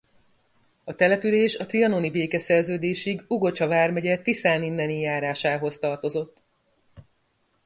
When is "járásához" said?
4.99-5.77